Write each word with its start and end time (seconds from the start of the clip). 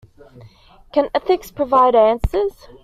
Can 0.93 1.11
Ethics 1.13 1.51
Provide 1.51 1.93
Answers? 1.93 2.53